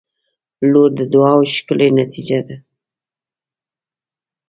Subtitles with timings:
[0.71, 2.55] •لور د دعاوو ښکلی نتیجه ده.